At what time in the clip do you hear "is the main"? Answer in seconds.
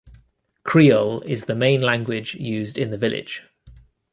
1.27-1.79